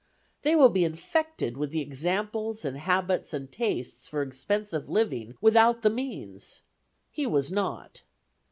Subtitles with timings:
[0.41, 5.83] They will be infected with the examples and habits and tastes for expensive living without
[5.83, 6.61] the means.
[7.11, 8.01] He was not.